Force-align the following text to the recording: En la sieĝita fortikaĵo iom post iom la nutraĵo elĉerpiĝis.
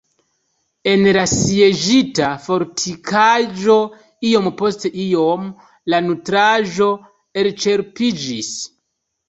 En 0.93 1.03
la 1.17 1.25
sieĝita 1.33 2.29
fortikaĵo 2.45 3.77
iom 4.31 4.49
post 4.63 4.87
iom 5.05 5.47
la 5.95 6.03
nutraĵo 6.09 6.91
elĉerpiĝis. 7.45 8.53